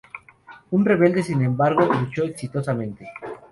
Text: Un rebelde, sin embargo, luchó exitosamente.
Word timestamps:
Un 0.71 0.83
rebelde, 0.83 1.21
sin 1.21 1.43
embargo, 1.43 1.85
luchó 1.85 2.23
exitosamente. 2.23 3.05